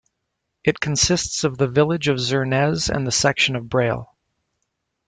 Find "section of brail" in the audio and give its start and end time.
3.11-4.15